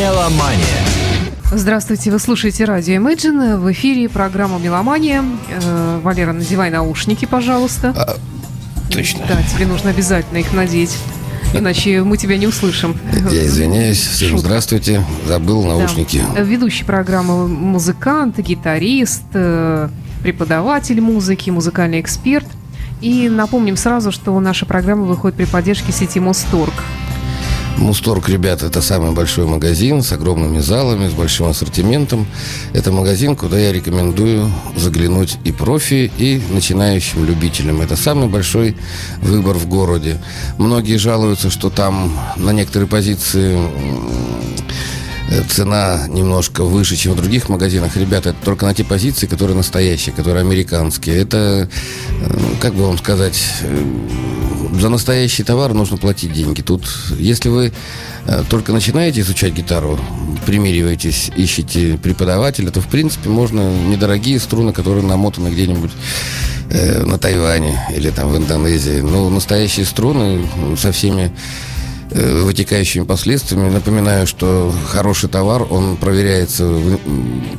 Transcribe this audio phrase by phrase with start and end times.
[0.00, 0.64] Меломания.
[1.52, 3.58] Здравствуйте, вы слушаете радио Imagine.
[3.58, 5.22] В эфире программа «Меломания».
[5.50, 7.92] Э, Валера, надевай наушники, пожалуйста.
[7.94, 8.16] А,
[8.90, 9.26] точно.
[9.28, 10.96] Да, тебе нужно обязательно их надеть.
[11.52, 12.96] Иначе мы тебя не услышим.
[13.30, 13.98] Я извиняюсь.
[13.98, 14.46] Всем Шутка.
[14.46, 15.04] здравствуйте.
[15.26, 16.22] Забыл наушники.
[16.34, 16.40] Да.
[16.40, 19.90] Ведущий программы музыкант, гитарист, э,
[20.22, 22.46] преподаватель музыки, музыкальный эксперт.
[23.02, 26.72] И напомним сразу, что наша программа выходит при поддержке сети Мосторг.
[27.80, 32.26] Мусторг, ребята, это самый большой магазин с огромными залами, с большим ассортиментом.
[32.74, 37.80] Это магазин, куда я рекомендую заглянуть и профи, и начинающим любителям.
[37.80, 38.76] Это самый большой
[39.22, 40.20] выбор в городе.
[40.58, 43.58] Многие жалуются, что там на некоторые позиции
[45.48, 47.96] цена немножко выше, чем в других магазинах.
[47.96, 51.16] Ребята, это только на те позиции, которые настоящие, которые американские.
[51.16, 51.66] Это,
[52.60, 53.84] как бы вам сказать, э,
[54.72, 56.62] за настоящий товар нужно платить деньги.
[56.62, 56.86] Тут,
[57.18, 57.72] если вы
[58.26, 59.98] э, только начинаете изучать гитару,
[60.46, 65.90] примериваетесь, ищете преподавателя, то, в принципе, можно недорогие струны, которые намотаны где-нибудь
[66.70, 69.00] э, на Тайване или там в Индонезии.
[69.00, 70.46] Но настоящие струны
[70.76, 71.32] со всеми
[72.10, 73.70] вытекающими последствиями.
[73.70, 76.70] Напоминаю, что хороший товар, он проверяется,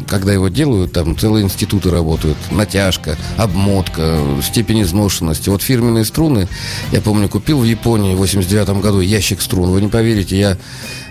[0.07, 5.49] когда его делают, там целые институты работают, натяжка, обмотка, степень изношенности.
[5.49, 6.47] Вот фирменные струны,
[6.91, 9.72] я помню, купил в Японии в 89 году ящик струн.
[9.72, 10.57] Вы не поверите, я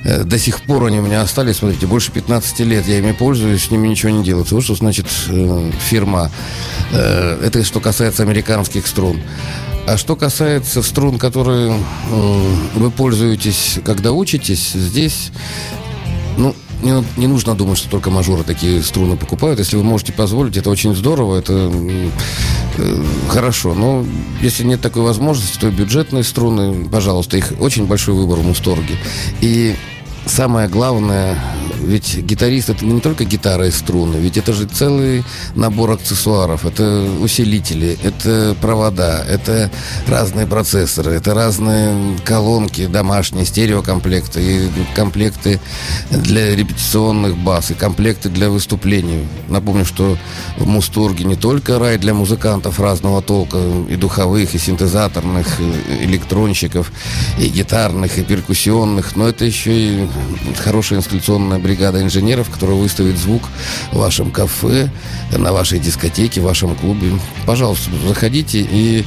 [0.05, 3.64] э, до сих пор они у меня остались, смотрите, больше 15 лет я ими пользуюсь,
[3.64, 4.55] с ними ничего не делается.
[4.55, 6.30] Вот что значит э, фирма.
[6.92, 9.20] Э, Это что касается американских струн.
[9.86, 11.77] А что касается струн, которые
[12.75, 15.33] вы пользуетесь, когда учитесь, здесь,
[16.36, 19.58] ну, не, не нужно думать, что только мажоры такие струны покупают.
[19.58, 21.70] Если вы можете позволить, это очень здорово, это
[22.78, 23.75] э, хорошо.
[23.75, 24.05] Но
[24.41, 28.97] если нет такой возможности, то бюджетные струны, пожалуйста, их очень большой выбор в Мусторге.
[29.41, 29.75] И
[30.27, 31.39] самое главное,
[31.81, 37.08] ведь гитарист это не только гитара и струны, ведь это же целый набор аксессуаров, это
[37.20, 39.70] усилители, это провода, это
[40.07, 45.61] разные процессоры, это разные колонки домашние, стереокомплекты, и комплекты
[46.11, 49.27] для репетиционных баз, и комплекты для выступлений.
[49.48, 50.17] Напомню, что
[50.57, 53.58] в Мусторге не только рай для музыкантов разного толка,
[53.89, 56.92] и духовых, и синтезаторных, и электронщиков,
[57.39, 60.08] и гитарных, и перкуссионных, но это еще и
[60.58, 63.45] хорошая инсталляционная бригада инженеров, которая выставит звук
[63.92, 64.91] в вашем кафе,
[65.31, 67.13] на вашей дискотеке, в вашем клубе.
[67.47, 69.05] Пожалуйста, заходите и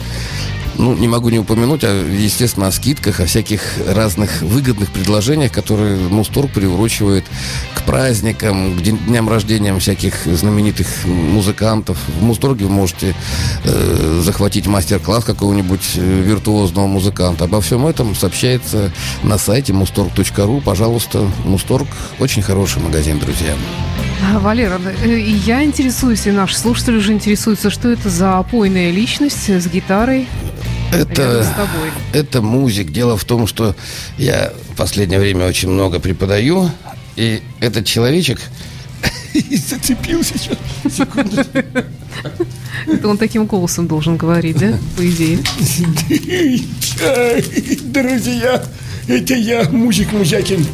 [0.77, 5.97] ну, не могу не упомянуть, а, естественно, о скидках, о всяких разных выгодных предложениях, которые
[5.97, 7.25] Мусторг приурочивает
[7.73, 11.97] к праздникам, к дням рождения всяких знаменитых музыкантов.
[12.19, 13.15] В Мусторге вы можете
[13.63, 17.45] э, захватить мастер-класс какого-нибудь э, виртуозного музыканта.
[17.45, 18.91] Обо всем этом сообщается
[19.23, 20.61] на сайте mustorg.ru.
[20.61, 21.87] Пожалуйста, Мусторг
[22.19, 23.55] очень хороший магазин, друзья.
[24.31, 29.49] А, Валера, э, я интересуюсь, и наши слушатели уже интересуются, что это за опойная личность
[29.49, 30.27] с гитарой
[30.93, 31.45] Это...
[32.13, 32.91] Это музик.
[32.91, 33.75] Дело в том, что
[34.17, 36.69] я в последнее время очень много преподаю,
[37.15, 38.39] и этот человечек
[39.33, 40.57] зацепился сейчас.
[42.87, 45.39] Это он таким голосом должен говорить, да, по идее?
[47.83, 48.63] Друзья,
[49.07, 50.65] это я, мужик Музякин.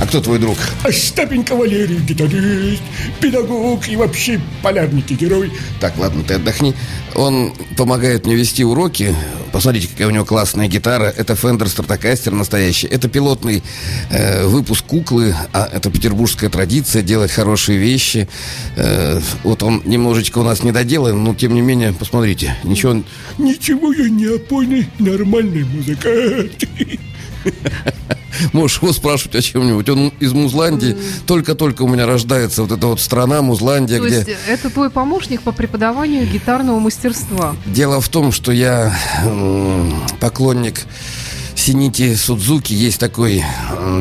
[0.00, 0.56] А кто твой друг?
[0.84, 2.82] Остапенко Валерий, гитарист,
[3.20, 5.52] педагог и вообще полярник и герой.
[5.80, 6.74] Так, ладно, ты отдохни.
[7.16, 9.12] Он помогает мне вести уроки.
[9.50, 11.12] Посмотрите, какая у него классная гитара.
[11.16, 12.86] Это Fender Stratocaster настоящий.
[12.86, 13.64] Это пилотный
[14.10, 15.34] э, выпуск куклы.
[15.52, 18.28] А это петербургская традиция делать хорошие вещи.
[18.76, 23.02] Э, вот он немножечко у нас не доделан, но тем не менее, посмотрите, ничего.
[23.36, 26.68] Ничего я не опойный, нормальный музыкант.
[28.52, 29.88] Можешь его спрашивать о чем-нибудь.
[29.88, 30.96] Он из Музландии.
[31.26, 34.16] Только-только у меня рождается вот эта вот страна Музландия, То где...
[34.16, 37.56] есть это твой помощник по преподаванию гитарного мастерства.
[37.66, 38.94] Дело в том, что я
[40.20, 40.82] поклонник
[41.68, 42.72] Синити Судзуки.
[42.72, 43.44] Есть такой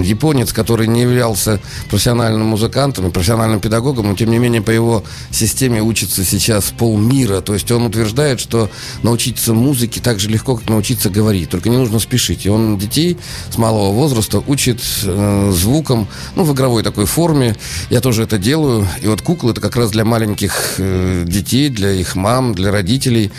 [0.01, 1.59] японец, который не являлся
[1.89, 7.41] профессиональным музыкантом и профессиональным педагогом, но тем не менее по его системе учится сейчас полмира.
[7.41, 8.69] То есть он утверждает, что
[9.03, 11.49] научиться музыке так же легко, как научиться говорить.
[11.49, 12.45] Только не нужно спешить.
[12.45, 13.17] И он детей
[13.49, 17.57] с малого возраста учит э, звуком, ну, в игровой такой форме.
[17.89, 18.87] Я тоже это делаю.
[19.01, 23.29] И вот куклы это как раз для маленьких э, детей, для их мам, для родителей.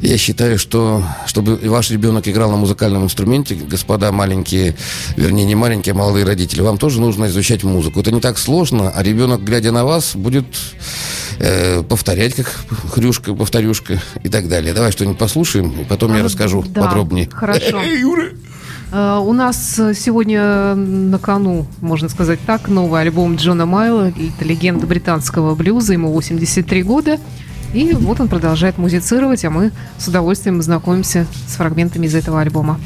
[0.00, 4.74] Я считаю, что чтобы ваш ребенок играл на музыкальном инструменте, господа маленькие,
[5.16, 8.00] вернее, не маленькие, а молодые родители, вам тоже нужно изучать музыку.
[8.00, 10.46] Это не так сложно, а ребенок, глядя на вас, будет
[11.38, 12.46] э, повторять, как
[12.92, 14.74] хрюшка, повторюшка и так далее.
[14.74, 17.28] Давай что-нибудь послушаем, и потом я расскажу Да, подробнее.
[17.30, 17.82] Хорошо.
[17.82, 18.30] Юра,
[18.94, 24.10] Э, у нас сегодня на кону, можно сказать так, новый альбом Джона Майла.
[24.10, 27.18] Это легенда британского блюза, ему 83 года.
[27.72, 32.78] И вот он продолжает музицировать, а мы с удовольствием знакомимся с фрагментами из этого альбома.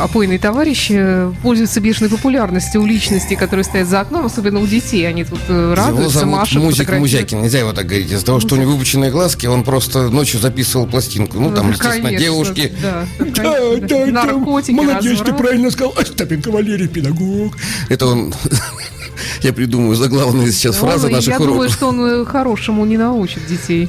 [0.00, 4.66] Твой опойный товарищ э, пользуются бешеной популярностью у личностей, которые стоят за окном, особенно у
[4.66, 5.06] детей.
[5.08, 6.90] Они тут э, радуются, Его машут, Музик.
[6.90, 7.42] Музякин.
[7.42, 8.10] Нельзя его так говорить.
[8.10, 11.38] Из-за того, что у него выпученные глазки, он просто ночью записывал пластинку.
[11.38, 12.72] Ну, там, естественно, конечно, девушки.
[12.82, 15.94] Да, Да, да, наркотики, Молодец, ты правильно сказал.
[15.96, 17.56] Остапенко Валерий, педагог.
[17.88, 18.34] Это он...
[19.42, 21.74] Я придумаю заглавные сейчас фразы Он- наших Я думаю, уроков.
[21.74, 23.88] что он э, хорошему не научит детей.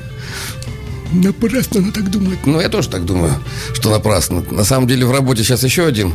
[1.11, 2.39] Напрасно она так думает.
[2.45, 3.33] Ну, я тоже так думаю,
[3.73, 4.43] что напрасно.
[4.49, 6.13] На самом деле в работе сейчас еще один.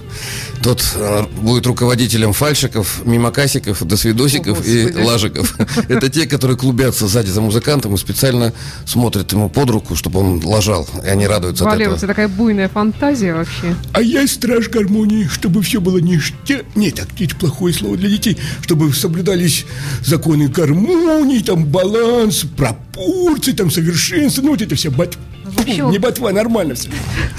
[0.63, 5.55] Тот э, будет руководителем фальшиков, мимокасиков, досвидосиков О, и лажиков.
[5.89, 8.55] Это те, которые клубятся сзади за музыкантом и специально
[8.87, 10.89] смотрят ему под руку, чтобы он лажал.
[11.05, 13.77] И они радуются от Валера, у тебя такая буйная фантазия вообще.
[13.93, 16.65] А я страж гармонии, чтобы все было ништяк.
[16.75, 18.39] Не, так, это плохое слово для детей.
[18.63, 19.67] Чтобы соблюдались
[20.03, 24.41] законы гармонии, там баланс, пропорции, там совершенство.
[24.43, 24.86] Ну, вот это бат...
[24.91, 26.91] Вообще Фу, он- не ботва, нормально все.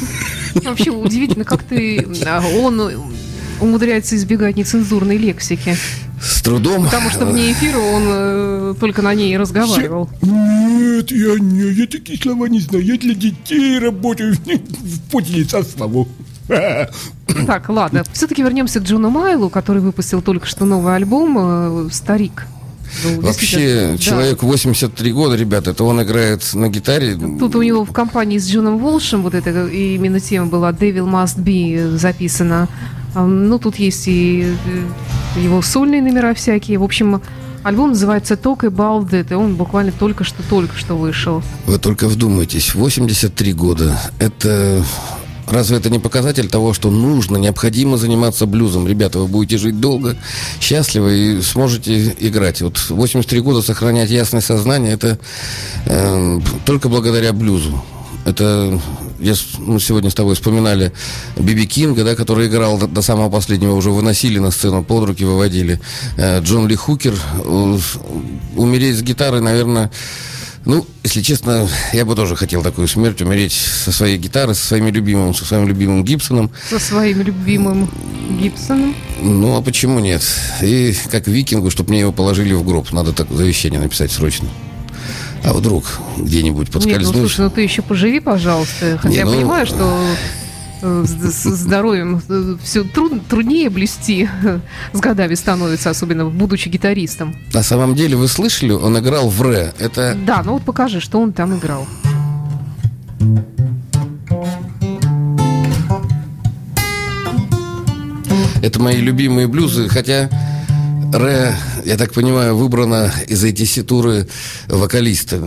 [0.64, 2.08] Вообще удивительно, как ты...
[2.26, 2.92] а, Он
[3.60, 5.76] умудряется избегать нецензурной лексики.
[6.22, 6.86] С трудом.
[6.86, 10.10] Потому что вне эфира он э, только на ней и разговаривал.
[10.22, 12.84] Нет, я не, я такие слова не знаю.
[12.84, 16.08] Я для детей работаю в поте лица славу.
[16.48, 18.04] Так, ладно.
[18.14, 22.48] Все-таки вернемся к Джону Майлу, который выпустил только что новый альбом э, «Старик».
[23.04, 23.98] Ну, Вообще, да.
[23.98, 27.18] человек 83 года, ребята, это он играет на гитаре.
[27.40, 31.38] Тут у него в компании с Джоном Волшем вот эта именно тема была «Devil Must
[31.38, 32.68] Be» записана.
[33.16, 34.56] Ну, тут есть и
[35.36, 36.78] э, его сольные номера всякие.
[36.78, 37.22] В общем,
[37.64, 41.42] альбом называется «Talk About That», и он буквально только что, только что вышел.
[41.66, 44.00] Вы только вдумайтесь, 83 года.
[44.20, 44.84] Это...
[45.48, 48.88] Разве это не показатель того, что нужно, необходимо заниматься блюзом?
[48.88, 50.18] Ребята, вы будете жить долго,
[50.60, 52.62] счастливо и сможете играть.
[52.62, 55.18] Вот 83 года сохранять ясное сознание, это
[55.86, 57.82] э, только благодаря блюзу.
[58.26, 58.78] Это
[59.20, 60.92] я, мы сегодня с тобой вспоминали
[61.38, 65.24] Биби Кинга, да, который играл до, до самого последнего, уже выносили на сцену, под руки
[65.24, 65.80] выводили.
[66.18, 67.14] Э, Джон Ли Хукер.
[67.46, 67.78] Э,
[68.58, 69.92] умереть с гитарой, наверное,
[70.68, 74.92] ну, если честно, я бы тоже хотел такую смерть, умереть со своей гитарой, со своими
[74.92, 76.52] любимым, со своим любимым Гибсоном.
[76.70, 77.90] Со своим любимым
[78.40, 78.94] Гибсоном.
[79.22, 80.22] Ну, а почему нет?
[80.62, 82.92] И как викингу, чтобы мне его положили в гроб.
[82.92, 84.50] Надо так завещание написать срочно.
[85.46, 85.86] А вдруг
[86.18, 87.16] где-нибудь Нет, ну подскользнусь?
[87.16, 88.98] слушай, ну ты еще поживи, пожалуйста.
[88.98, 89.98] Хотя Не, я ну- понимаю, что
[90.82, 92.22] с, с здоровьем
[92.64, 94.30] все труднее блюсти
[94.94, 97.36] с годами становится, особенно будучи гитаристом.
[97.54, 99.74] На самом деле, вы слышали, он играл в ре.
[99.80, 101.88] Это Да, ну вот покажи, что он там играл.
[108.62, 110.30] Это мои любимые блюзы, хотя
[111.14, 114.28] Ре, я так понимаю, выбрана из-за тесситуры
[114.68, 115.40] вокалиста.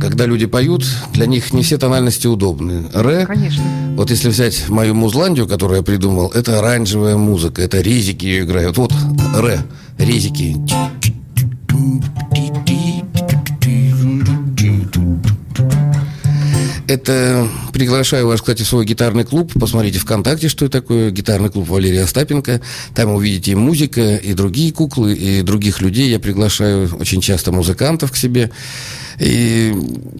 [0.00, 2.86] Когда люди поют, для них не все тональности удобны.
[2.92, 3.62] Ре, Конечно.
[3.96, 8.76] вот если взять мою музландию, которую я придумал, это оранжевая музыка, это резики ее играют.
[8.76, 8.92] Вот
[9.36, 9.60] Ре,
[9.98, 10.56] резики.
[16.88, 19.52] Это приглашаю вас, кстати, в свой гитарный клуб.
[19.60, 21.10] Посмотрите ВКонтакте, что это такое.
[21.10, 22.62] Гитарный клуб Валерия Остапенко.
[22.94, 26.08] Там увидите и музыка, и другие куклы, и других людей.
[26.08, 28.50] Я приглашаю очень часто музыкантов к себе.
[29.18, 29.74] И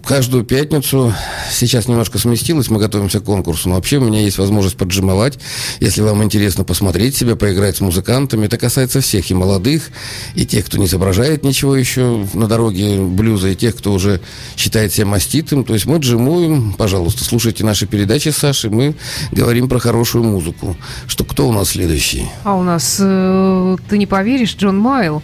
[0.05, 1.13] каждую пятницу,
[1.51, 5.37] сейчас немножко сместилось, мы готовимся к конкурсу, но вообще у меня есть возможность поджимовать,
[5.79, 8.47] если вам интересно посмотреть себя, поиграть с музыкантами.
[8.47, 9.89] Это касается всех, и молодых,
[10.33, 14.19] и тех, кто не изображает ничего еще на дороге блюза, и тех, кто уже
[14.55, 15.63] считает себя маститым.
[15.63, 18.95] То есть мы джимуем, пожалуйста, слушайте наши передачи с Сашей, мы
[19.31, 20.75] говорим про хорошую музыку.
[21.07, 22.27] Что кто у нас следующий?
[22.43, 25.21] А у нас, э, ты не поверишь, Джон Майл.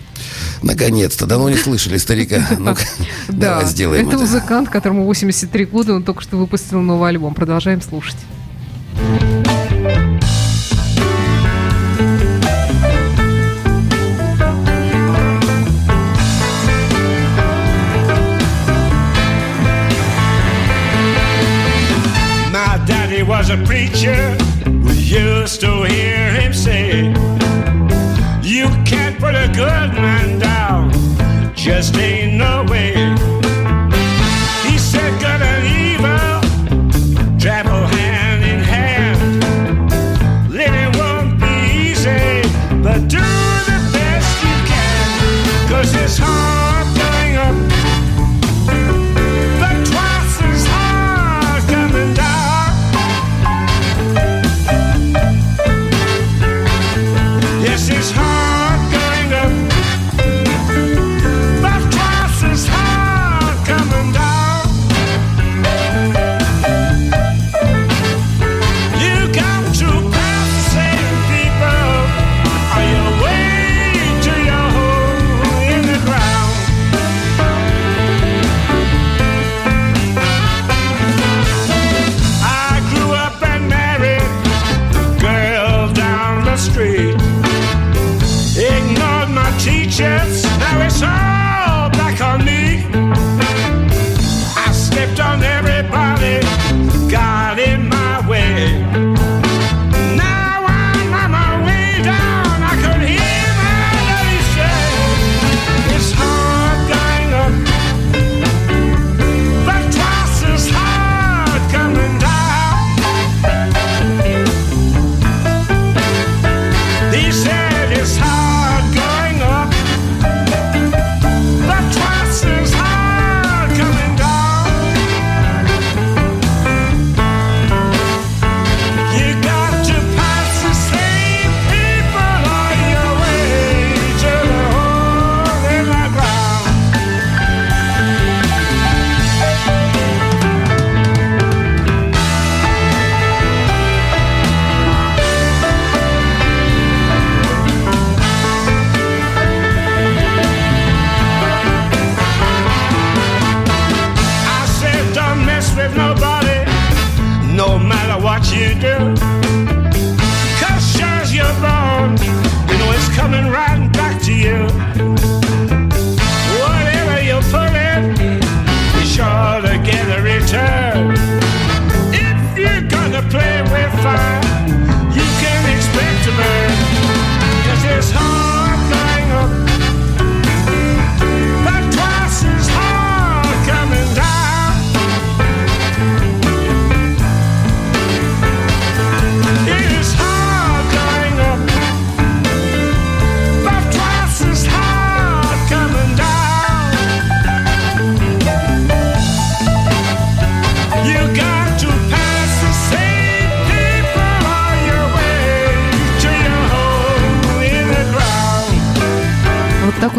[0.62, 2.46] Наконец-то, давно не слышали старика.
[2.58, 2.82] Ну-ка,
[3.28, 4.26] Да, давай сделаем это это.
[4.26, 7.34] музыкант, которому 83 года, он только что выпустил новый альбом.
[7.34, 8.18] Продолжаем слушать.
[24.04, 24.38] Preacher.
[24.86, 27.08] We used to hear him say,
[28.42, 30.92] You can't put a good man down,
[31.56, 32.23] just ain't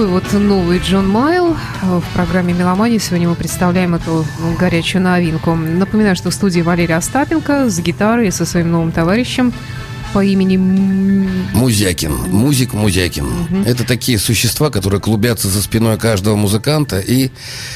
[0.04, 1.56] такой вот новый Джон Майл.
[1.80, 4.26] В программе «Меломания» сегодня мы представляем эту
[4.58, 5.54] горячую новинку.
[5.54, 9.54] Напоминаю, что в студии Валерия Остапенко с гитарой и со своим новым товарищем
[10.14, 13.64] по имени Музякин, музик Музякин.
[13.66, 17.00] Это такие существа, которые клубятся за спиной каждого музыканта.
[17.00, 17.30] И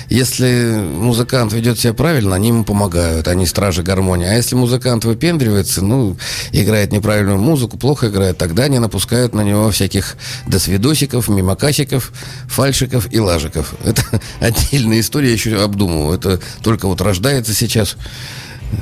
[0.08, 4.28] если музыкант ведет себя правильно, они ему помогают, они стражи гармонии.
[4.28, 6.16] А если музыкант выпендривается, ну,
[6.52, 12.12] играет неправильную музыку, плохо играет, тогда они напускают на него всяких досвидосиков, мимокасиков,
[12.46, 13.74] фальшиков и лажиков.
[13.84, 14.02] Это
[14.38, 16.16] отдельная история, я еще обдумываю.
[16.16, 17.96] Это только вот рождается сейчас.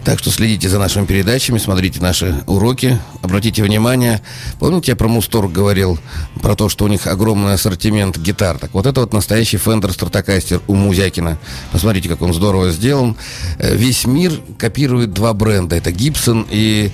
[0.05, 4.21] Так что следите за нашими передачами, смотрите наши уроки, обратите внимание.
[4.59, 5.99] Помните, я про Мусторг говорил,
[6.41, 8.59] про то, что у них огромный ассортимент гитар?
[8.59, 11.39] Так вот это вот настоящий Fender Stratocaster у Музякина.
[11.73, 13.17] Посмотрите, как он здорово сделан.
[13.59, 15.77] Э, Весь мир копирует два бренда.
[15.77, 16.91] Это Gibson и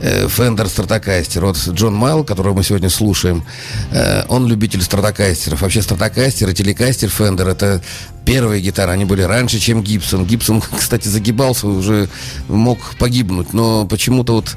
[0.00, 1.40] э, Fender Stratocaster.
[1.40, 3.44] Вот Джон Майл, которого мы сегодня слушаем,
[3.92, 5.62] э, он любитель стратокастеров.
[5.62, 7.82] Вообще стратокастер и телекастер Fender это
[8.26, 8.92] первые гитары.
[8.92, 10.26] Они были раньше, чем Гибсон.
[10.26, 12.08] Гибсон, кстати, загибался, уже
[12.48, 13.54] мог погибнуть.
[13.54, 14.56] Но почему-то вот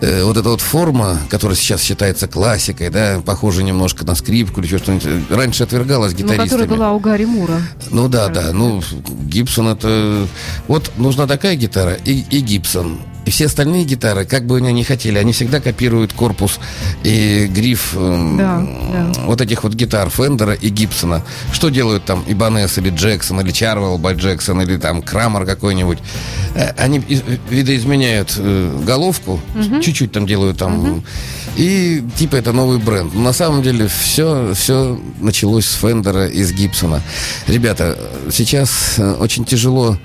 [0.00, 4.78] э, вот эта вот форма, которая сейчас считается классикой, да, похожа немножко на скрипку или
[4.78, 6.48] что-нибудь, раньше отвергалась ну, гитаристами.
[6.48, 7.60] которая была у Гарри Мура.
[7.90, 8.52] Ну да, да.
[8.52, 8.82] Ну,
[9.24, 10.26] Гибсон это...
[10.68, 13.00] Вот нужна такая гитара и, и Гибсон.
[13.24, 16.58] И все остальные гитары, как бы они ни хотели, они всегда копируют корпус
[17.04, 18.58] и гриф эм, Да,
[18.92, 19.12] да.
[19.26, 21.22] вот этих вот гитар Фендера и Гибсона.
[21.52, 25.98] Что делают там Ибанес или Джексон, или Чарвелл Бай Джексон, или там Крамер какой-нибудь?
[26.56, 29.40] Э, Они из- видоизменяют э, головку,
[29.80, 31.04] чуть-чуть там делают там,
[31.56, 33.14] и типа это новый бренд.
[33.14, 37.00] Но на самом деле все, все началось с Фендера и с Гибсона.
[37.46, 37.96] Ребята,
[38.32, 39.96] сейчас э, очень тяжело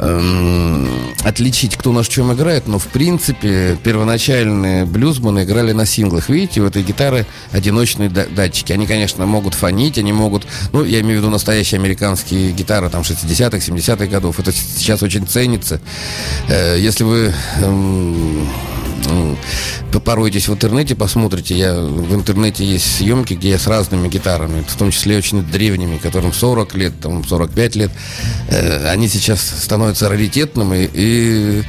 [0.00, 0.88] эм,
[1.24, 6.28] отличить, кто на чем играет, но в принципе первоначальные блюзманы играли на синглах.
[6.28, 8.72] Видите, у этой гитары одиночные да- датчики.
[8.72, 13.02] Они, конечно, могут фонить, они могут, ну, я имею в виду настоящие американские гитары там
[13.02, 14.40] 60-х, 70-х годов.
[14.40, 15.80] Это сейчас очень ценится.
[16.48, 17.32] Э, Если вы
[17.62, 18.48] эм,
[19.92, 21.56] попоройтесь в интернете, посмотрите.
[21.56, 25.98] Я, в интернете есть съемки, где я с разными гитарами, в том числе очень древними,
[25.98, 27.90] которым 40 лет, там, 45 лет.
[28.48, 31.62] Э, они сейчас становятся раритетными, и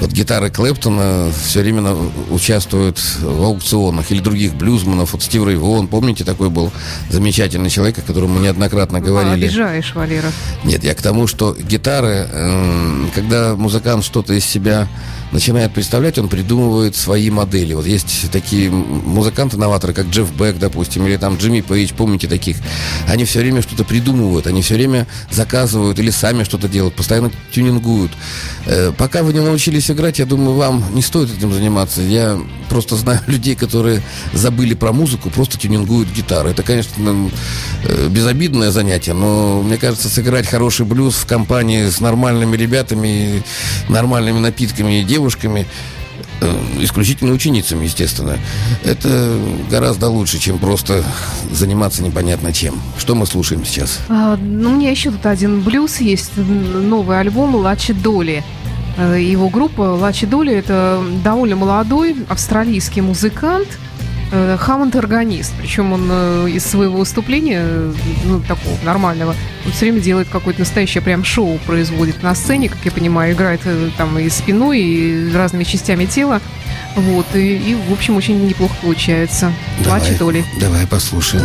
[0.00, 1.94] вот гитары Клэптона все время
[2.30, 5.12] участвуют в аукционах или других блюзманов.
[5.12, 6.72] Вот Стив Рэй Вон, помните, такой был
[7.10, 9.44] замечательный человек, о котором мы неоднократно А, говорили.
[9.46, 10.32] обижаешь, Валера.
[10.64, 14.88] Нет, я к тому, что гитары, эм, когда музыкант что-то из себя
[15.32, 17.74] начинает представлять, он придумывает свои модели.
[17.74, 22.56] Вот есть такие музыканты-новаторы, как Джефф Бек, допустим, или там Джимми Пейдж, помните таких?
[23.06, 28.10] Они все время что-то придумывают, они все время заказывают или сами что-то делают, постоянно тюнингуют.
[28.66, 32.00] Э, Пока вы не научились играть, я думаю, вам не стоит этим заниматься.
[32.02, 36.50] Я просто знаю людей, которые забыли про музыку, просто тюнингуют гитары.
[36.50, 37.30] Это, конечно, м,
[37.84, 43.42] э, безобидное занятие, но мне кажется, сыграть хороший блюз в компании с нормальными ребятами,
[43.88, 45.66] нормальными напитками и девушками,
[46.40, 48.38] э, исключительно ученицами, естественно,
[48.84, 49.38] это
[49.70, 51.04] гораздо лучше, чем просто
[51.52, 52.80] заниматься непонятно чем.
[52.98, 53.98] Что мы слушаем сейчас?
[54.08, 58.42] А, ну, у меня еще тут один блюз есть, новый альбом Лачи Доли.
[58.96, 63.68] Э, Его группа Лачи Доли это довольно молодой австралийский музыкант,
[64.32, 65.52] э, Хаммонд-органист.
[65.60, 67.92] Причем он э, из своего выступления, э,
[68.24, 72.78] ну, такого нормального, он все время делает какое-то настоящее прям шоу, производит на сцене, как
[72.84, 76.40] я понимаю, играет э, там и спиной, и разными частями тела.
[76.96, 79.52] Вот, и, и, в общем, очень неплохо получается.
[79.86, 80.44] Лачи Доли.
[80.60, 81.44] давай послушаем.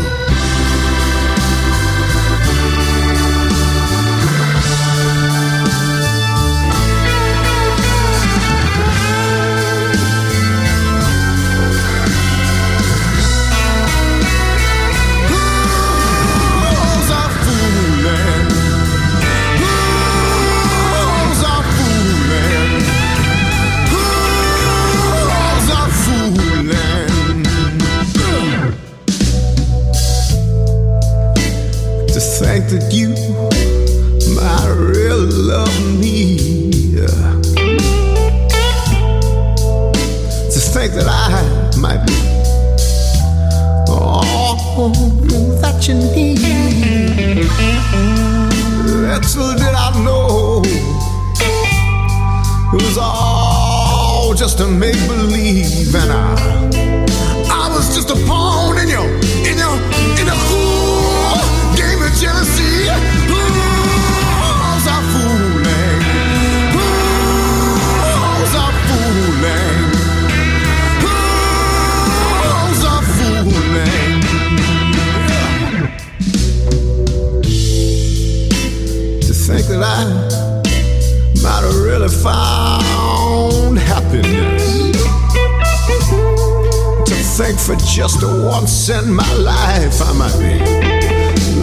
[87.95, 90.60] Just once in my life I might be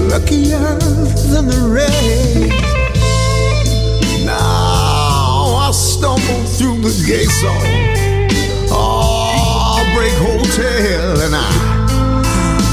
[0.08, 0.78] luckier
[1.28, 2.48] than the rest.
[4.24, 7.60] Now I stumble through the gates of
[8.72, 11.52] Heartbreak Hotel and I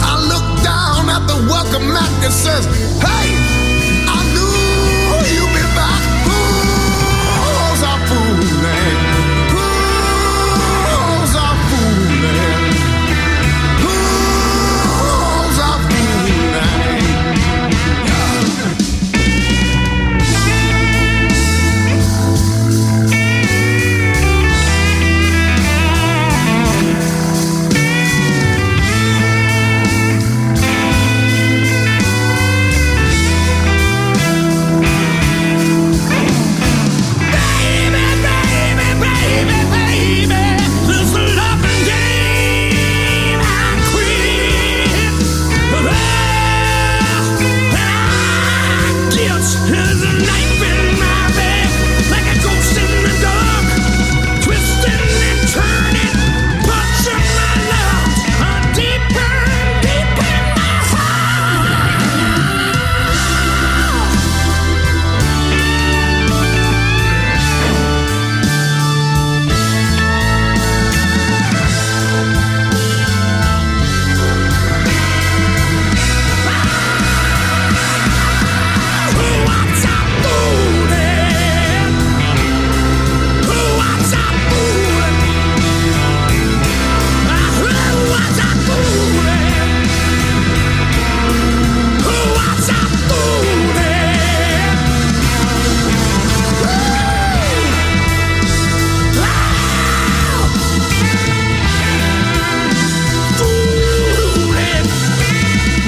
[0.07, 2.63] I look down at the welcome mat that says,
[3.03, 3.18] Hey,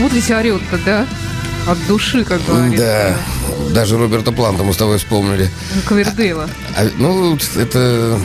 [0.01, 1.05] Вот ведь орет-то, да?
[1.67, 2.83] От души, как говорится.
[2.83, 5.47] Да, даже Роберта Планта мы с тобой вспомнили.
[5.87, 6.49] Ковердейла.
[6.75, 8.19] А, ну, это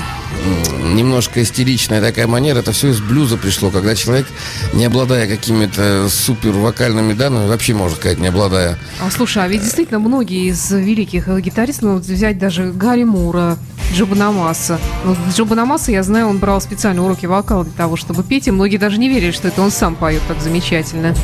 [0.94, 2.60] немножко истеричная такая манера.
[2.60, 4.26] Это все из блюза пришло, когда человек,
[4.72, 9.62] не обладая какими-то супер вокальными данными, вообще, можно сказать, не обладая А, слушай, а ведь
[9.62, 13.58] действительно многие из великих гитаристов, ну, вот взять даже Гарри Мура,
[13.92, 14.78] Джо Банамаса.
[15.04, 18.50] Ну, Джо Банамаса, я знаю, он брал специальные уроки вокала для того, чтобы петь, и
[18.50, 21.14] многие даже не верили, что это он сам поет так замечательно,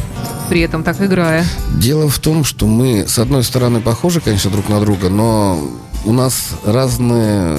[0.52, 1.46] при этом так играя.
[1.78, 5.58] Дело в том, что мы, с одной стороны, похожи, конечно, друг на друга, но
[6.04, 7.56] у нас разные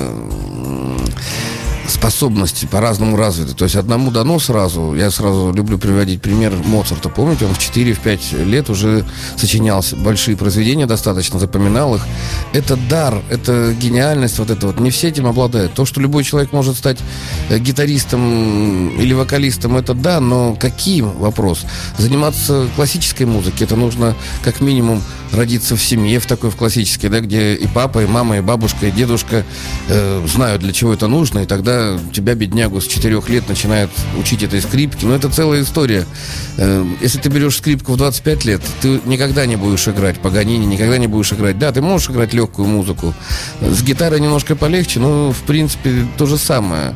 [2.03, 3.53] способности по-разному развиты.
[3.53, 4.93] То есть одному дано сразу.
[4.93, 7.07] Я сразу люблю приводить пример Моцарта.
[7.07, 9.05] Помните, он в 4-5 лет уже
[9.37, 12.01] сочинял большие произведения, достаточно запоминал их.
[12.51, 14.81] Это дар, это гениальность вот это вот.
[14.81, 15.75] Не все этим обладают.
[15.75, 16.97] То, что любой человек может стать
[17.49, 21.65] э, гитаристом или вокалистом, это да, но каким вопрос?
[21.97, 24.13] Заниматься классической музыкой, это нужно
[24.43, 28.37] как минимум родиться в семье, в такой в классической, да, где и папа, и мама,
[28.37, 29.45] и бабушка, и дедушка
[29.87, 34.43] э, знают, для чего это нужно, и тогда тебя, беднягу, с четырех лет начинают учить
[34.43, 35.05] этой скрипке.
[35.05, 36.05] Но это целая история.
[36.57, 40.65] Э, если ты берешь скрипку в 25 лет, ты никогда не будешь играть по Ганини,
[40.65, 41.57] никогда не будешь играть.
[41.57, 43.13] Да, ты можешь играть легкую музыку.
[43.61, 46.95] С гитарой немножко полегче, но, в принципе, то же самое.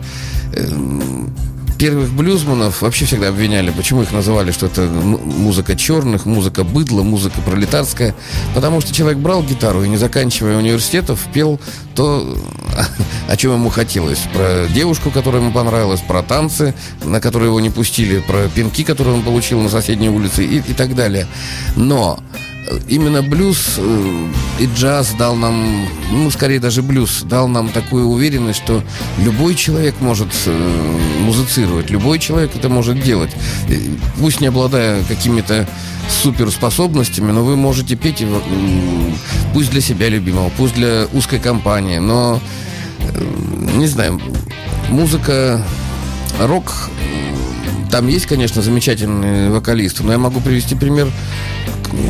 [1.78, 7.40] Первых блюзманов вообще всегда обвиняли, почему их называли, что это музыка черных, музыка быдла, музыка
[7.42, 8.16] пролетарская.
[8.56, 11.60] Потому что человек брал гитару и, не заканчивая университетов, пел
[11.96, 12.38] то,
[13.30, 14.20] о чем ему хотелось.
[14.34, 19.16] Про девушку, которая ему понравилась, про танцы, на которые его не пустили, про пинки, которые
[19.16, 21.28] он получил на соседней улице и, и так далее.
[21.76, 22.20] Но
[22.88, 24.28] именно блюз э,
[24.60, 28.84] и джаз дал нам, ну, скорее даже блюз, дал нам такую уверенность, что
[29.18, 33.32] любой человек может э, музицировать, любой человек это может делать.
[33.70, 33.76] Э,
[34.20, 35.68] Пусть не обладая какими-то
[36.24, 38.24] суперспособностями, но вы можете петь,
[39.54, 42.40] пусть для себя любимого, пусть для узкой компании, но,
[43.76, 44.22] не знаю,
[44.90, 45.62] музыка,
[46.40, 46.90] рок,
[47.92, 51.12] там есть, конечно, замечательные вокалисты, но я могу привести пример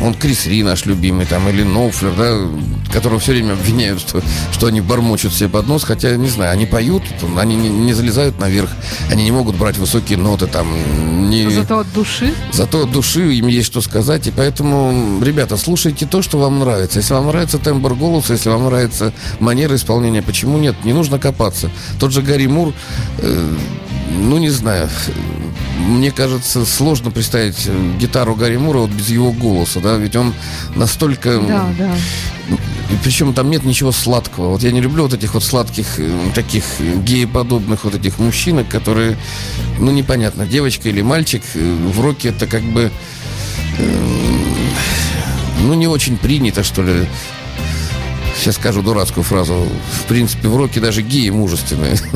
[0.02, 4.66] он Крис Ри, наш любимый, там, или Ноуфлер, да, которого все время обвиняют, что, что
[4.66, 7.02] они бормочут себе под нос, хотя, не знаю, они поют,
[7.38, 8.70] они не, не залезают наверх,
[9.10, 10.68] они не могут брать высокие ноты, там,
[11.30, 11.50] не...
[11.50, 12.34] Зато от души.
[12.52, 16.98] Зато от души им есть что сказать, и поэтому, ребята, слушайте то, что вам нравится.
[16.98, 20.74] Если вам нравится тембр голоса, если вам нравится манера исполнения, почему нет?
[20.84, 21.70] Не нужно копаться.
[21.98, 22.72] Тот же Гарри Мур,
[23.18, 23.56] э,
[24.10, 24.88] ну, не знаю,
[25.78, 30.34] мне кажется, сложно представить э, гитару Гарри Мура вот без его голоса, да, ведь он
[30.74, 31.40] настолько...
[31.40, 31.94] Да, да.
[32.90, 34.50] И причем там нет ничего сладкого.
[34.50, 38.68] Вот я не люблю вот этих вот сладких, э, таких э, гееподобных вот этих мужчинок,
[38.68, 39.16] которые,
[39.78, 42.90] ну, непонятно, девочка или мальчик, в роке это как бы,
[45.60, 47.06] ну, не очень принято, что ли.
[48.38, 49.66] Сейчас скажу дурацкую фразу.
[50.00, 51.96] В принципе, в роке даже геи мужественные.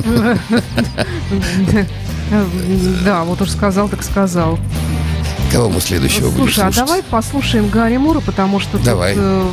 [3.04, 4.58] Да, вот уж сказал, так сказал.
[5.52, 9.12] Кого мы следующего будем Слушай, а давай послушаем Гарри Мура, потому что тут, Давай.
[9.14, 9.50] э,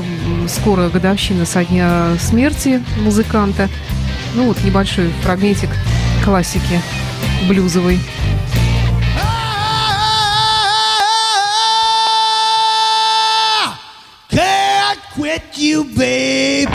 [0.48, 3.68] скоро годовщина со дня смерти музыканта.
[4.34, 5.70] Ну вот небольшой фрагментик
[6.24, 6.80] классики
[7.50, 8.00] блюзовой.
[15.60, 16.70] You, baby.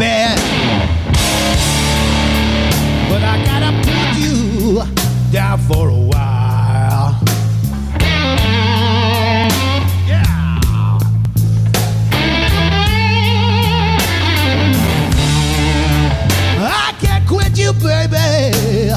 [3.09, 4.83] But I gotta put you
[5.33, 7.19] down for a while.
[10.07, 10.61] Yeah.
[16.61, 18.93] I can't quit you, baby.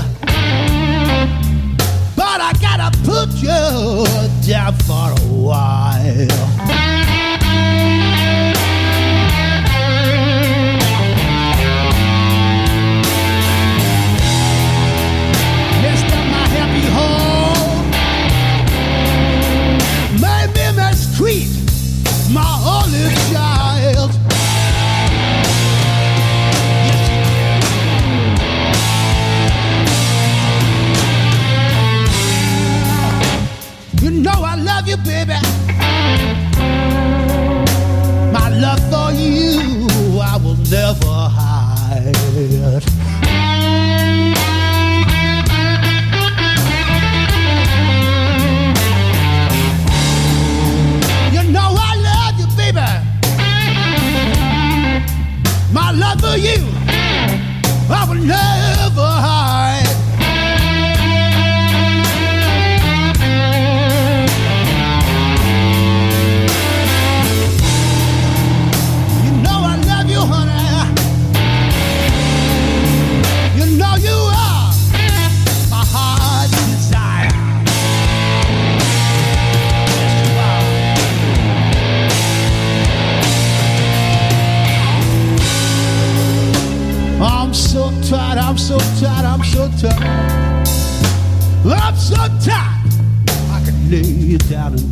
[2.16, 4.06] But I gotta put you
[4.46, 6.57] down for a while.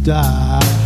[0.06, 0.85] Die.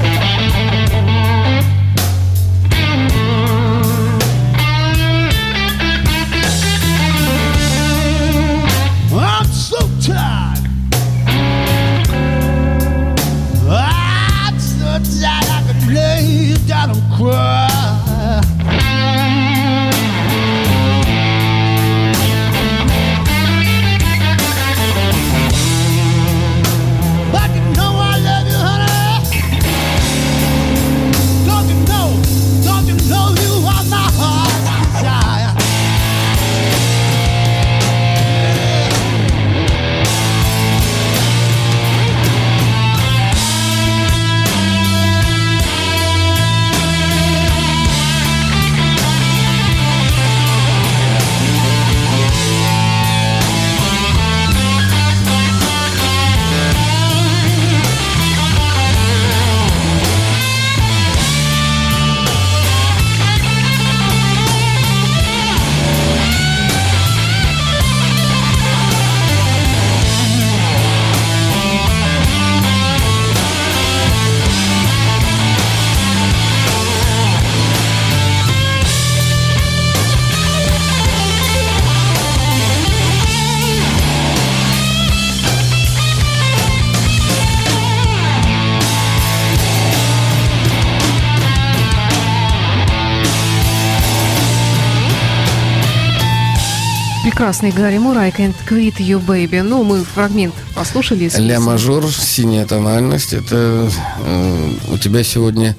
[97.50, 99.64] Прекрасный Гарри Мур, I can't quit you, baby.
[99.64, 101.32] Ну, мы фрагмент послушали.
[101.36, 103.34] Ля мажор, синяя тональность.
[103.34, 103.90] Это
[104.24, 105.76] э, у тебя сегодня...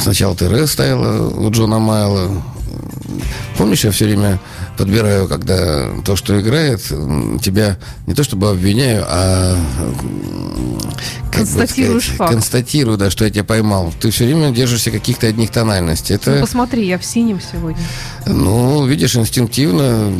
[0.00, 2.30] Сначала ты ре ставила у Джона Майла.
[3.56, 4.38] Помнишь, я все время
[4.76, 6.80] подбираю, когда то, что играет,
[7.42, 9.56] тебя не то чтобы обвиняю, а
[11.32, 12.32] Констатируешь сказать.
[12.32, 13.92] Констатирую, да, что я тебя поймал.
[14.00, 16.18] Ты все время держишься каких-то одних тональностей.
[16.26, 17.82] Ну, Это, посмотри, я в синем сегодня.
[18.26, 20.12] ну, видишь, инстинктивно.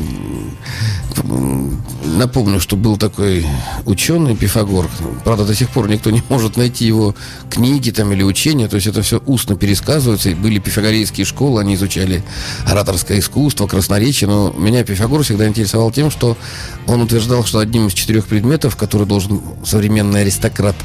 [2.04, 3.46] Напомню, что был такой
[3.84, 4.88] ученый Пифагор.
[5.24, 7.14] Правда, до сих пор никто не может найти его
[7.50, 8.68] книги там или учения.
[8.68, 10.30] То есть это все устно пересказывается.
[10.30, 12.24] И были пифагорейские школы, они изучали
[12.66, 14.28] ораторское искусство, красноречие.
[14.28, 16.37] Но меня Пифагор всегда интересовал тем, что
[16.87, 20.76] он утверждал, что одним из четырех предметов, который должен современный аристократ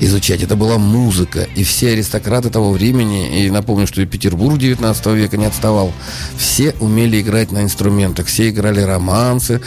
[0.00, 1.46] изучать, это была музыка.
[1.54, 5.92] И все аристократы того времени, и напомню, что и Петербург 19 века не отставал,
[6.36, 8.26] все умели играть на инструментах.
[8.26, 9.60] Все играли романсы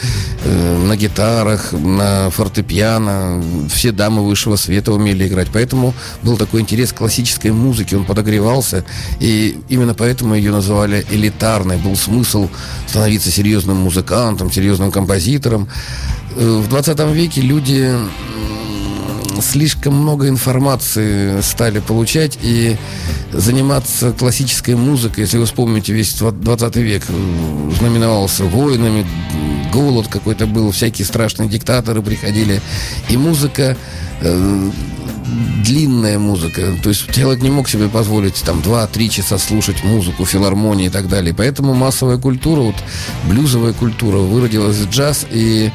[0.44, 3.42] э, на гитарах, на фортепиано.
[3.72, 5.48] Все дамы высшего света умели играть.
[5.52, 7.96] Поэтому был такой интерес к классической музыке.
[7.96, 8.84] Он подогревался.
[9.18, 11.04] И именно поэтому ее называли
[11.40, 11.78] элитарной.
[11.78, 12.48] Был смысл
[12.86, 15.68] становиться серьезным музыкантом, серьезным композитором.
[16.36, 17.94] Э, В 20 веке люди
[19.40, 22.76] слишком много информации стали получать и
[23.32, 29.06] заниматься классической музыкой, если вы вспомните весь 20 век, э, знаменовался войнами,
[29.72, 32.60] голод какой-то был, всякие страшные диктаторы приходили,
[33.08, 33.76] и музыка
[34.20, 34.70] э,
[35.64, 36.74] длинная музыка.
[36.82, 41.08] То есть человек не мог себе позволить там 2-3 часа слушать музыку, филармонии и так
[41.08, 41.34] далее.
[41.34, 42.76] Поэтому массовая культура, вот
[43.28, 45.70] блюзовая культура выродилась в джаз и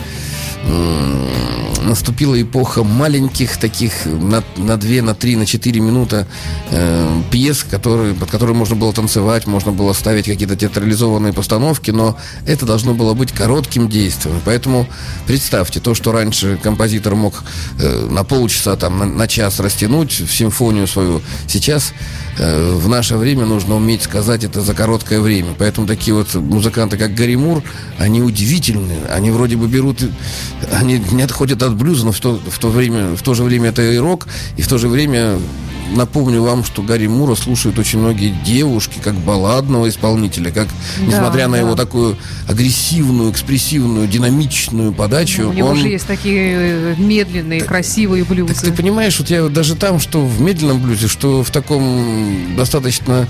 [1.85, 6.25] наступила эпоха маленьких таких на, на 2, на 3, на 4 минуты
[6.71, 12.17] э, пьес, которые, под которые можно было танцевать, можно было ставить какие-то театрализованные постановки, но
[12.45, 14.41] это должно было быть коротким действием.
[14.45, 14.87] Поэтому
[15.27, 17.43] представьте, то, что раньше композитор мог
[17.79, 21.93] э, на полчаса, там, на, на час растянуть в симфонию свою, сейчас
[22.37, 25.53] в наше время нужно уметь сказать это за короткое время.
[25.57, 27.63] Поэтому такие вот музыканты, как Гарри Мур,
[27.97, 29.05] они удивительные.
[29.09, 29.99] Они вроде бы берут,
[30.71, 33.69] они не отходят от блюза, но в то, в то время, в то же время
[33.69, 34.27] это и рок,
[34.57, 35.39] и в то же время
[35.93, 40.67] напомню вам, что Гарри Мура слушают очень многие девушки, как балладного исполнителя, как,
[40.99, 41.63] несмотря на да.
[41.63, 42.17] его такую
[42.47, 45.77] агрессивную, экспрессивную, динамичную подачу, У него он...
[45.77, 48.71] же есть такие э, медленные, красивые Так ты блюзы.
[48.73, 53.27] понимаешь, вот я даже там, что в медленном блюзе, что в таком достаточно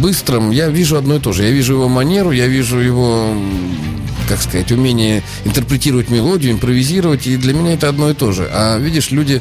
[0.00, 1.44] быстром, я вижу одно и то же.
[1.44, 3.32] Я вижу его манеру, я вижу его,
[4.28, 8.48] как сказать, умение интерпретировать мелодию, импровизировать, и для меня это одно и то же.
[8.52, 9.40] А видишь, люди,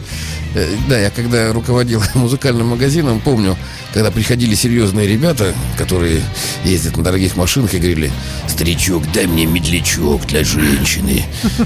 [0.56, 3.58] э, да, я когда руководил музыкальным магазином, помню,
[3.94, 6.22] когда приходили серьезные ребята, которые
[6.64, 8.12] ездят на дорогих машинах и говорили,
[8.48, 11.26] старичок, дай мне медлячок для женщины.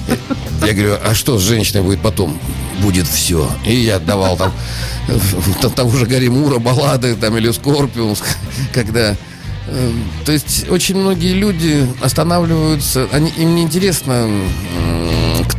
[0.66, 2.38] Я говорю, а что с женщиной будет потом?
[2.82, 3.50] Будет все.
[3.66, 4.54] И я отдавал там
[5.76, 8.24] того же Гэри Мура, баллады там или Скорпионс,
[8.74, 9.16] когда...
[9.68, 9.92] э,
[10.26, 14.30] То есть очень многие люди останавливаются, они, им не интересно,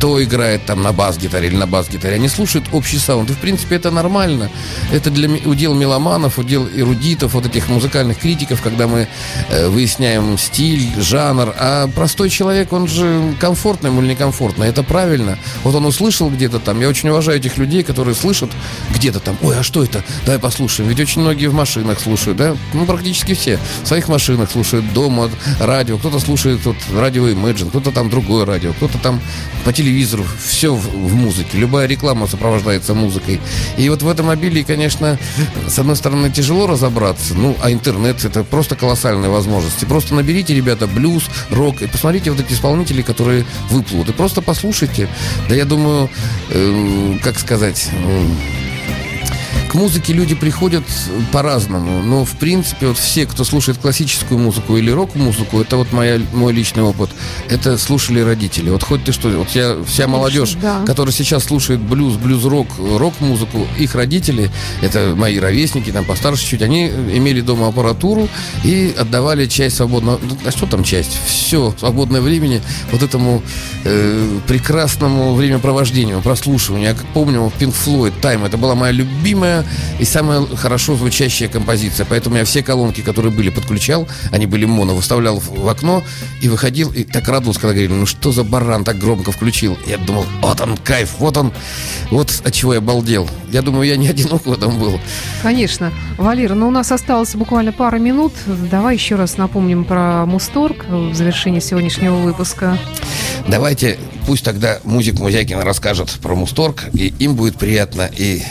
[0.03, 2.15] кто играет там на бас-гитаре или на бас-гитаре.
[2.15, 3.29] Они слушают общий саунд.
[3.29, 4.49] И, в принципе, это нормально.
[4.91, 9.07] Это для удел меломанов, удел эрудитов, вот этих музыкальных критиков, когда мы
[9.49, 11.53] э, выясняем стиль, жанр.
[11.57, 14.63] А простой человек, он же комфортно ему или некомфортно.
[14.63, 15.37] Это правильно.
[15.63, 16.79] Вот он услышал где-то там.
[16.81, 18.49] Я очень уважаю этих людей, которые слышат
[18.93, 19.37] где-то там.
[19.41, 20.03] Ой, а что это?
[20.25, 20.89] Давай послушаем.
[20.89, 22.55] Ведь очень многие в машинах слушают, да?
[22.73, 23.59] Ну, практически все.
[23.93, 25.29] Своих машинах слушают дома,
[25.59, 25.99] радио.
[25.99, 29.21] Кто-то слушает вот, радио Imagine, кто-то там другое радио, кто-то там
[29.65, 30.25] по телевизору.
[30.43, 31.59] Все в, в музыке.
[31.59, 33.39] Любая реклама сопровождается музыкой.
[33.77, 35.19] И вот в этом обилии, конечно,
[35.67, 37.35] с одной стороны, тяжело разобраться.
[37.35, 39.85] Ну, а интернет это просто колоссальные возможности.
[39.85, 44.09] Просто наберите, ребята, блюз, рок, и посмотрите вот эти исполнители, которые выплывут.
[44.09, 45.07] И просто послушайте.
[45.47, 46.09] Да я думаю,
[46.49, 47.89] э, как сказать...
[47.91, 48.62] э,
[49.73, 50.83] к музыке люди приходят
[51.31, 56.21] по-разному, но в принципе вот все, кто слушает классическую музыку или рок-музыку, это вот моя,
[56.31, 57.09] мой личный опыт,
[57.49, 58.69] это слушали родители.
[58.69, 60.83] Вот хоть ты что, вот я, вся молодежь, да.
[60.85, 64.51] которая сейчас слушает блюз, блюз-рок, рок-музыку, их родители,
[64.81, 68.29] это мои ровесники, там постарше чуть, они имели дома аппаратуру
[68.63, 71.17] и отдавали часть свободного, ну, а что там часть?
[71.25, 72.61] Все свободное времени
[72.91, 73.41] вот этому
[73.85, 76.89] э, прекрасному времяпровождению, прослушиванию.
[76.89, 79.62] Я как помню, Pink Floyd, Time, это была моя любимая
[79.99, 82.05] и самая хорошо звучащая композиция.
[82.09, 86.03] Поэтому я все колонки, которые были, подключал, они были моно, выставлял в, окно
[86.41, 89.77] и выходил, и так радовался, когда говорили, ну что за баран так громко включил.
[89.87, 91.53] Я думал, вот он, кайф, вот он,
[92.11, 93.29] вот от чего я балдел.
[93.51, 94.99] Я думаю, я не одинок в этом был.
[95.41, 95.91] Конечно.
[96.17, 98.33] Валера, ну у нас осталось буквально пара минут.
[98.47, 102.77] Давай еще раз напомним про Мусторг в завершении сегодняшнего выпуска.
[103.47, 108.41] Давайте, пусть тогда музик Музякина расскажет про Мусторг, и им будет приятно, и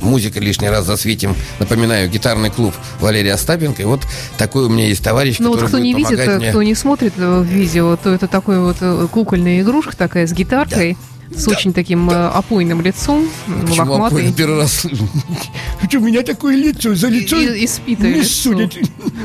[0.00, 1.34] музыка лишний раз засветим.
[1.58, 4.02] Напоминаю, гитарный клуб Валерия Остапенко, и вот
[4.36, 6.50] такой у меня есть товарищ, Ну вот кто будет не видит, э, мне.
[6.50, 10.96] кто не смотрит э, видео, то это такой вот э, кукольная игрушка такая с гитаркой.
[11.34, 14.24] С очень таким э, опойным лицом, м, Почему лохматый.
[14.26, 18.28] опой- первый раз у меня такое лицо, за лицо И- испитое не лицо.
[18.50, 18.74] судят.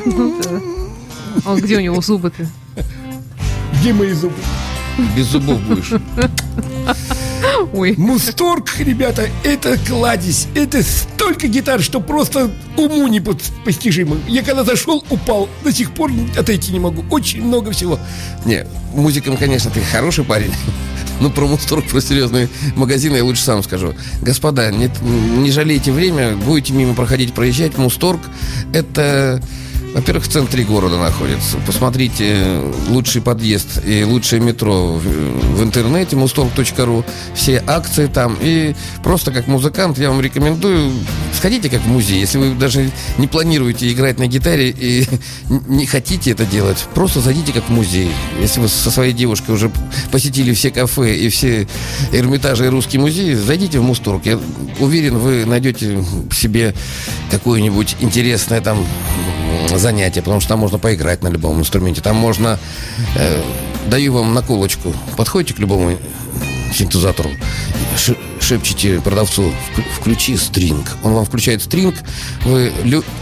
[0.04, 0.50] Ну да.
[1.44, 2.46] А где у него зубы-то?
[3.80, 4.36] Где мои зубы?
[5.16, 5.90] Без зубов будешь.
[7.72, 10.46] Ой, Мусторг, ребята, это кладезь.
[10.54, 14.16] Это столько гитар, что просто уму не под- постижимо.
[14.28, 15.48] Я когда зашел, упал.
[15.64, 17.04] До сих пор отойти не могу.
[17.10, 17.98] Очень много всего.
[18.44, 20.52] Не, музикам, конечно, ты хороший парень.
[21.18, 23.94] Ну, про Мусторг, про серьезные магазины я лучше сам скажу.
[24.20, 24.90] Господа, не,
[25.38, 27.78] не жалейте время, будете мимо проходить, проезжать.
[27.78, 28.20] Мусторг–
[28.74, 29.40] это,
[29.96, 31.56] во-первых, в центре города находится.
[31.66, 37.02] Посмотрите лучший подъезд и лучшее метро в, интернете мусторг.ру.
[37.34, 38.36] Все акции там.
[38.42, 40.92] И просто как музыкант я вам рекомендую,
[41.32, 42.20] сходите как в музей.
[42.20, 45.08] Если вы даже не планируете играть на гитаре и
[45.66, 48.10] не хотите это делать, просто зайдите как в музей.
[48.38, 49.70] Если вы со своей девушкой уже
[50.10, 51.66] посетили все кафе и все
[52.12, 54.26] Эрмитажи и Русский музей, зайдите в Мусторг.
[54.26, 54.38] Я
[54.78, 56.74] уверен, вы найдете себе
[57.30, 58.84] какое-нибудь интересное там
[59.86, 62.00] занятие, потому что там можно поиграть на любом инструменте.
[62.00, 62.58] Там можно...
[63.14, 63.42] э,
[63.86, 64.92] даю вам наколочку.
[65.16, 65.96] Подходите к любому
[66.74, 67.30] синтезатору,
[68.40, 69.42] шепчете продавцу,
[69.74, 70.86] «Вк- включи стринг.
[71.02, 71.96] Он вам включает стринг,
[72.44, 72.72] вы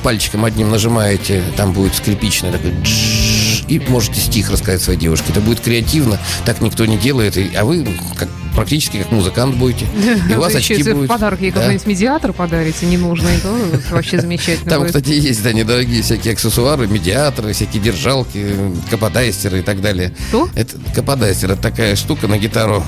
[0.03, 5.27] пальчиком одним нажимаете, там будет скрипичный такой «джжж», и можете стих рассказать своей девушке.
[5.31, 7.87] Это будет креативно, так никто не делает, а вы
[8.17, 9.87] как, практически как музыкант будете.
[10.29, 11.09] И у вас очки будут.
[11.09, 13.55] подарок ей какой-нибудь медиатор подарите ненужный, то
[13.91, 18.55] вообще замечательно Там, кстати, есть, да, недорогие всякие аксессуары, медиаторы, всякие держалки,
[18.91, 20.13] каподайстеры и так далее.
[20.29, 20.49] Что?
[20.55, 22.85] Это каподайстер, это такая штука на гитару.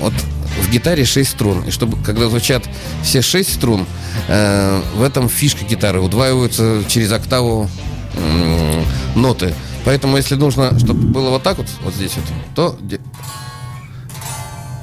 [0.00, 0.12] Вот
[0.62, 1.62] в гитаре 6 струн.
[1.64, 2.64] И чтобы, когда звучат
[3.02, 3.86] все 6 струн,
[4.28, 6.00] э, в этом фишка гитары.
[6.00, 7.68] Удваиваются через октаву
[8.14, 8.84] м,
[9.14, 9.54] ноты.
[9.84, 12.24] Поэтому, если нужно, чтобы было вот так вот, вот здесь вот,
[12.54, 12.78] то...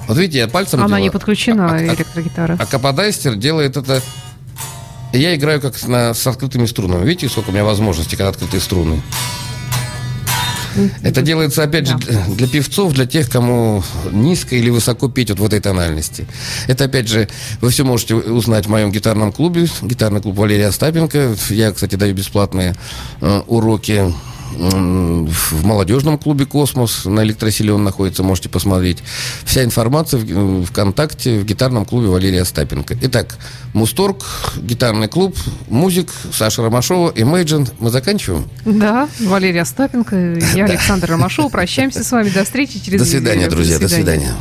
[0.07, 2.57] Вот видите, я пальцем Она делаю, не подключена, а- а- электрогитара.
[2.59, 4.01] а каподайстер делает это...
[5.14, 7.05] Я играю как на, с открытыми струнами.
[7.05, 9.01] Видите, сколько у меня возможностей, когда открытые струны?
[11.01, 11.97] Это делается, опять же,
[12.36, 16.26] для, певцов, для тех, кому низко или высоко петь вот в этой тональности.
[16.67, 17.28] Это, опять же,
[17.61, 21.36] вы все можете узнать в моем гитарном клубе, гитарный клуб Валерия Остапенко.
[21.49, 22.76] Я, кстати, даю бесплатные
[23.21, 24.13] э, уроки
[24.58, 27.06] в молодежном клубе «Космос».
[27.06, 29.04] На электросиле он находится, можете посмотреть.
[29.45, 32.97] Вся информация в, ВКонтакте в гитарном клубе Валерия Остапенко.
[33.01, 33.38] Итак,
[33.74, 34.24] Мусторг,
[34.58, 35.36] гитарный клуб,
[35.68, 37.70] музик, Саша Ромашова, Imagine.
[37.80, 38.47] Мы заканчиваем?
[38.66, 40.16] Да, Валерия Остапенко,
[40.56, 41.51] я Александр Ромашов.
[41.51, 42.30] Прощаемся с вами.
[42.30, 43.51] До встречи через До свидания, неделю.
[43.51, 44.34] друзья, до свидания.